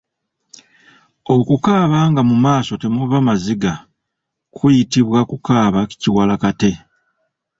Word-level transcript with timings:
Okukaaba 1.35 1.99
nga 2.09 2.21
mu 2.29 2.35
maaso 2.45 2.71
temuva 2.81 3.17
maziga 3.27 3.73
kuyitibwa 4.55 5.19
kukaaba 5.29 5.79
Kiwalakate. 6.01 6.71